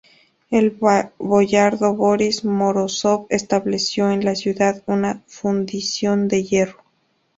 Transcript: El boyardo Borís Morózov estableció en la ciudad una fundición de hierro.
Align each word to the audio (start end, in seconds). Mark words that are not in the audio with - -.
El 0.49 0.71
boyardo 1.19 1.93
Borís 1.95 2.43
Morózov 2.43 3.27
estableció 3.29 4.09
en 4.09 4.25
la 4.25 4.33
ciudad 4.33 4.81
una 4.87 5.21
fundición 5.27 6.27
de 6.27 6.41
hierro. 6.43 6.83